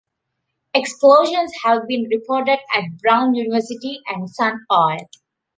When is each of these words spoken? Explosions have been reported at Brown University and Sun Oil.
Explosions 0.73 1.53
have 1.63 1.87
been 1.87 2.07
reported 2.09 2.57
at 2.73 2.85
Brown 3.03 3.35
University 3.35 4.01
and 4.07 4.27
Sun 4.27 4.65
Oil. 4.71 4.97